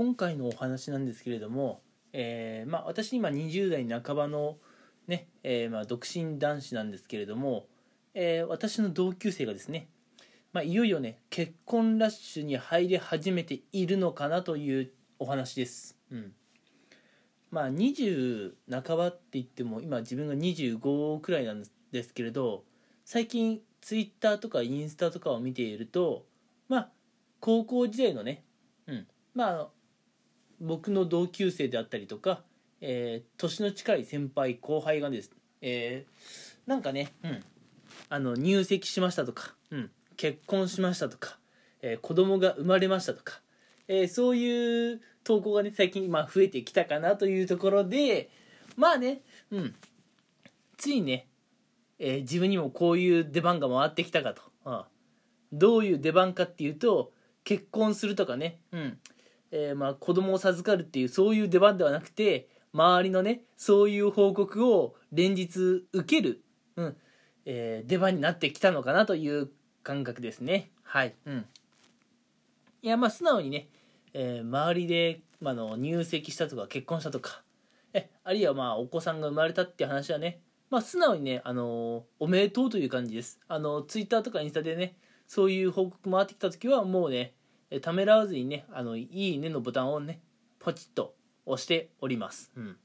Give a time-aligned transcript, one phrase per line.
[0.00, 1.82] 今回のお話なんですけれども、
[2.14, 4.56] えーまあ、私今20代半ばの
[5.06, 7.66] ね、えーまあ、独身男子なんですけれども、
[8.14, 9.90] えー私の同級生がですね、
[10.54, 15.98] まあ、いよいよね結婚ラッシュに入り始めているのかなというお話です。
[16.10, 16.32] うん
[17.50, 21.62] まあ20半ばって言っても今自分が25くらいなん
[21.92, 22.64] ですけれど
[23.04, 26.24] 最近ツイッターとかインスタとかを見ていると
[26.68, 26.88] まあ
[27.40, 28.44] 高校時代のね、
[28.86, 29.68] うん、まあ
[30.60, 32.42] 僕の同級生であったりとか、
[32.80, 35.30] えー年の近い先輩後輩がです、
[35.62, 37.42] えーなんかね、うん、
[38.08, 41.38] あの入籍しましたとか、うん、結婚しましたとか、
[41.82, 43.40] えー子供が生まれましたとか、
[43.88, 48.30] えーそういう投稿がね最近まあ増えてきたかなというところで
[48.76, 49.74] まあね、うん、
[50.76, 51.26] ついね、
[51.98, 54.82] えー自分にもこういう出番が回ってきたかと、うん
[55.52, 58.98] どういう出番かっていうと結婚するとかね、うん
[59.52, 66.42] えーまあ子供を授かるっていうそういう出番ではなくて周りのねそういう報告を連日受ける、
[66.76, 66.96] うん
[67.44, 69.50] えー出番になってきたのかなという
[69.82, 70.70] 感覚ですね。
[70.82, 71.46] はい、うん、
[72.82, 73.68] いやまあ素直にね、
[74.12, 77.42] えー周りで、まあ、の入籍したとか結婚したとか
[77.92, 83.40] えあるいはまあお子さんが生まれたって話はねまあ素直にね、あのおめでとうという感じです。
[83.48, 84.94] あのツイッターとかインスタでね
[85.26, 87.34] そういう報告回ってきた時はもうね
[87.78, 90.20] ためらわずにねあのいいねのボタンをね
[90.58, 91.14] ポチッと
[91.46, 92.76] 押しております、うん、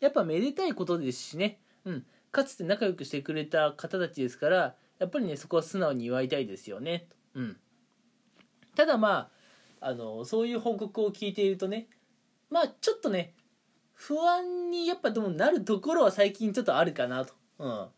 [0.00, 7.56] やっぱめでたいことですしね、うん、かつて仲良くしてくれた方たちですからやっぱりねそこは素直に祝いたいですよね、うん、
[8.74, 9.30] ただま
[9.80, 11.86] ああのそういう報告を聞いているとね
[12.50, 13.34] まあちょっとね
[13.94, 17.68] 不安にやっぱでもなるところは最近ちょっとあるかなと、うん。
[17.68, 17.90] ま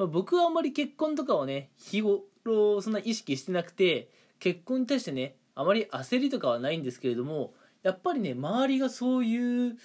[0.00, 9.76] あ、僕はあんまり結婚とかをね日頃そんな意識してなくて結婚に対してねあまり焦りとかはないんですけれどもやっぱりね周りがそういう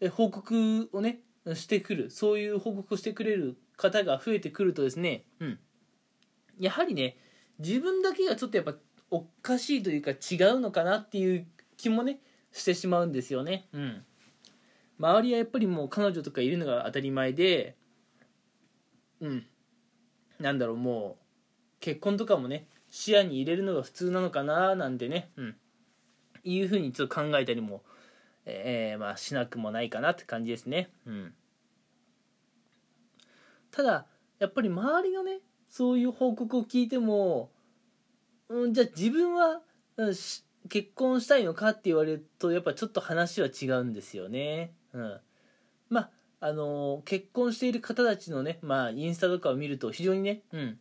[0.00, 1.20] え報告をね
[1.54, 5.58] してくるそういう報告をしてくれる方が増えてくるとですね、うん、
[6.58, 7.16] やはりね
[7.58, 8.74] 自分だけがちょっとやっぱ
[9.10, 11.46] おかしいというか違うのかなっていう
[11.76, 12.20] 気もね
[12.52, 13.68] してしまうんですよね。
[13.72, 14.04] うん。
[14.98, 17.76] 周りはやっぱりもう彼女とかいるのが当たり前で
[19.20, 19.46] うん。
[20.38, 21.24] なんだろうもう
[21.80, 25.56] 結婚とかもね視野に入れるのが普通なのかななんてね、うん、
[26.44, 27.82] いうふうにちょっと考えたりも、
[28.46, 30.90] えーまあ、しなくもないかなって感じですね。
[31.04, 31.34] うん、
[33.72, 34.06] ただ
[34.38, 37.50] やっぱり周りのねそういう報告を聞いても、
[38.48, 39.60] うん、じゃあ自分は、
[39.96, 40.14] うん、
[40.68, 44.72] 結婚したいのかって言われるとやっぱちょっと話は違うんですよね。
[44.92, 45.20] うん、
[45.88, 50.78] まああの結婚している方たちのね、まあ、インスタとかを見ると非常にね、うん。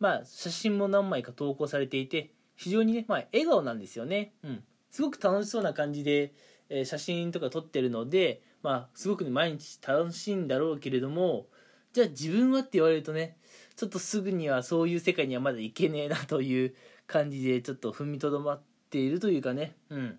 [0.00, 6.32] まあ、写真も何枚か投稿されていて非常にね、まあ、笑顔なんですよね、うん、すごく楽しそうな感じで、
[6.68, 11.46] えー写真とか撮ってるので、まあ、すごくね毎日楽しいんだろうけれども
[11.92, 13.38] じゃあ自分はって言われるとね
[13.74, 16.74] ちょっとすぐにはそういう世界にはまだ行けねえなという
[17.06, 20.18] 感じでちょっと踏みとどまっているというかね、うん、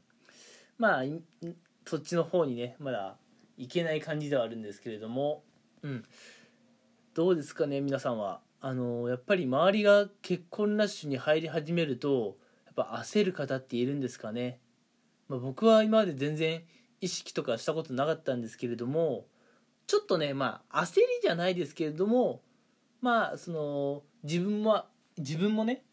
[0.77, 1.03] まあ
[1.85, 3.17] そっちの方にねまだ
[3.57, 5.43] 行けない感じではあるんですけれども、
[5.83, 6.05] うん、
[7.13, 8.41] どうですかね皆さんは。
[8.61, 14.59] あのやっぱり周りが結婚ラッシュに入り始めるとやっぱ焦る方っているんですかね、
[15.29, 16.63] まあ、僕は今まで全然
[17.01, 19.25] 意識とかしたことなかったんですけれども
[19.87, 22.41] ちょっとねまあ焦りじゃないですけれども
[23.01, 24.87] まあその自分は
[25.17, 25.83] 自分もね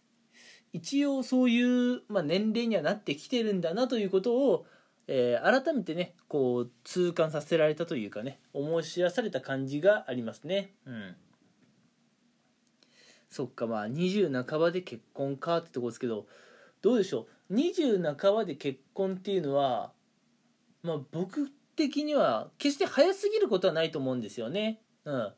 [0.73, 4.67] 一応そういう、まあ、年齢にはなってきてるんだなということを、
[5.07, 10.75] えー改めてねこう痛感させられたというかね思い知らされた感じがありますね。
[10.85, 11.17] うん。
[13.31, 16.27] そっかまあ20半ばで結婚かってとこですけど
[16.83, 19.93] どうでしょう？20半ばで結婚っていうのは
[20.83, 24.81] まあ僕的には決して早すぎることはないと思うんですよね。
[25.05, 25.33] うん。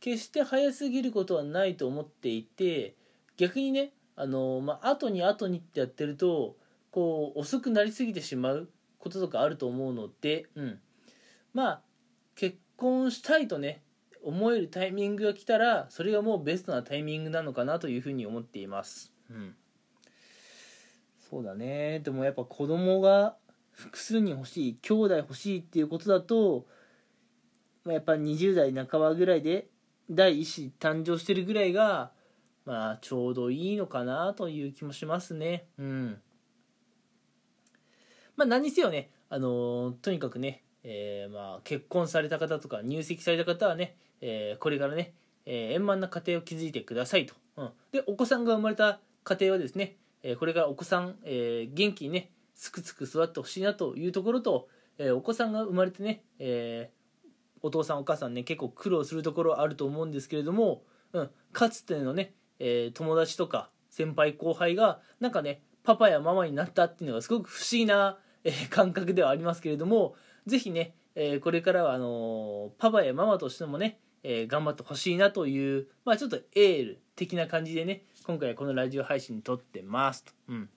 [0.00, 2.96] 決して早すぎることはないと思っていて
[3.36, 6.56] 逆にねあのまあ後に後にってやってると
[6.90, 8.68] こう遅くなりすぎてしまう
[8.98, 10.80] こととかあると思うので、うん、
[11.54, 11.82] まあ
[12.34, 13.82] 結婚したいとね
[14.22, 19.54] 思えるタイミングが来たらそれがもうベストなタイミングなのかなというふうに思っています、うん、
[21.32, 22.00] そうだね。
[22.00, 23.36] でもやっぱ子供が
[23.70, 26.66] 複数人欲しい兄弟欲しいっていうことだと、
[27.84, 29.68] まあ、やっぱ20代半ばぐらいで
[30.10, 32.12] 第一子誕生してるぐらいが
[32.66, 35.64] まあちょうどいいのかなという気もしますね。
[35.78, 36.20] うん。
[38.36, 45.14] まあ何にせよねあのーとにかくねえーまあ、結婚された方とか入籍された方はね、えーこれからね、
[45.46, 54.68] えー円満な家庭を築いてくださいと、うん、でお子さんが生まれた家庭はですね、えーこれからお子さん、えー元気にねすくすく育ってほしいなというところと、
[54.98, 57.28] えー、お子さんが生まれてね、えー、
[57.62, 60.82] お父さんお母さんね結構苦労するところあると思うんですけれども、
[61.12, 70.14] うん、かつてのね、えー、友達とか先輩後輩がなんかねパパやママになったっていうのがすごく不思議な、えー、感覚ではありますけれども
[70.46, 80.32] 是非ね、えー、これからはあの、パパやママとしてもね、え頑張ってほしいなというまあちょっとエール的な感じでね今回はこのラジオ配信に撮ってますと。
[80.48, 80.70] うん。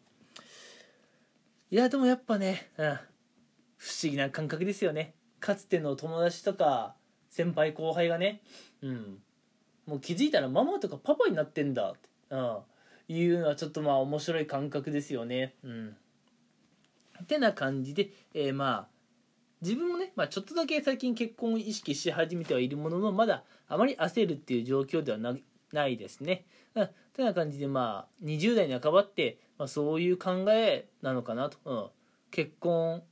[1.70, 3.00] いやでもやっぱね、うん、
[3.78, 5.14] 不思議な感覚ですよね。
[5.40, 6.96] かつての友達とか
[7.30, 8.42] 先輩後輩がね、
[8.82, 9.20] うん、
[9.86, 12.60] もう気づいたらママとかパパになってんだって、うん、
[13.10, 15.54] いうのはちょっとまあ面白い感覚ですよね。
[15.64, 15.96] うん、
[17.22, 18.95] ってな感じで、えー、まあ
[19.62, 25.36] 自分もね、まあ、ちょっとだけ最近結婚を意識し始めてはいるもののまだあまり焦るっていう状況ではな
[25.74, 26.46] ないですね。
[26.76, 31.88] うん、てな感じでまあ20代半ばって、まあ、そういう考えなのかなと、うん、
[32.32, 33.04] 結婚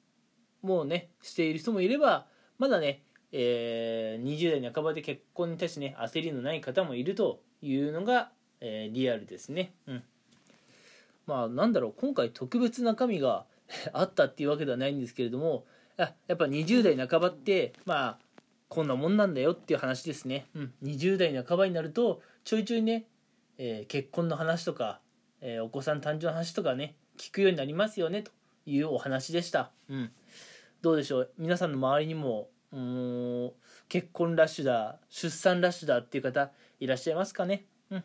[0.61, 2.25] もねしている人もいれば
[2.57, 8.31] まだね、えー、20代半ばで結婚に対してね焦りのない方もいるというのが、
[8.61, 9.73] えー、リアルですね。
[9.87, 10.03] うん、
[11.25, 13.45] まあなんだろう今回特別中身が
[13.93, 15.65] あったっていうわけではないんですけれども
[15.97, 18.19] あやっぱ20代半ばってまあ
[18.67, 20.47] こんなもんなんだよっていう話ですね。
[20.55, 23.05] うん、20代半ばになるとちょいちょいね、
[23.57, 24.99] えー、結婚の話とか、
[25.41, 28.31] えー、お子さん誕生の話とかね聞くようになりますよねと
[28.65, 29.71] いうお話でした。
[29.89, 30.11] うん。
[30.81, 31.31] どうでしょう？
[31.37, 33.51] 皆さんの周りにもうん
[33.87, 38.03] 結婚ラッシュだ出産ラッシュだっていう方いらっしゃいますかね、うん。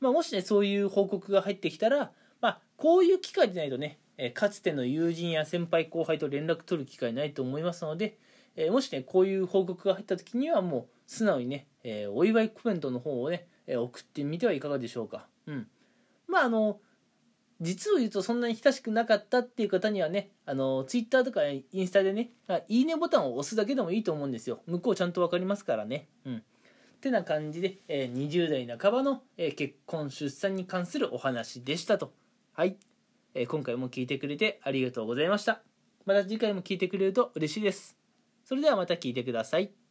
[0.00, 8.18] まあ、もしねそういう報告が入ってきたら、まあ、こういう機会でないとね、えかつての友人や先輩後輩と連絡取る機会ないと思いますので、
[8.56, 15.26] えもしねこういう報告が入った時にはもう素直にね、えお祝いコメントの方をね、え送ってみてはいかがでしょうか。
[15.46, 15.66] うん、
[16.26, 16.80] まああの
[17.60, 22.30] 実を言うとそんなに親しくなかったっていう方にはね、あの、ツイッターとかインスタでね、
[22.68, 24.60] いいねボタンを押すだけでもいいと思うんですよ。
[24.66, 26.08] 向こうちゃんと分かりますからね。
[26.24, 26.36] うん。
[26.36, 26.40] っ
[27.00, 32.12] てな感じで、え、20代半ばの、え、結婚出産に関するお話でしたと。
[32.52, 32.76] はい、
[33.34, 35.62] えー、今回も聞いてくれてありがとうございました。
[36.06, 37.96] また次回も聞いてくれると嬉しいです。
[38.44, 39.83] それではまた聞いてください。